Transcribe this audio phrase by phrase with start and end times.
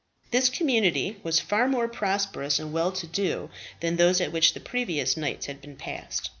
[0.31, 3.51] This community was far more prosperous and well to do
[3.81, 6.29] than those at which the previous nights had been passed.